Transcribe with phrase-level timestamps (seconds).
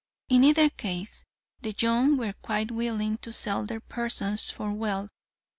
[0.29, 1.25] In either case,
[1.61, 5.11] the young were quite willing to sell their persons for wealth.